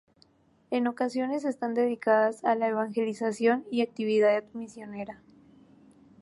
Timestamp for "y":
3.69-3.83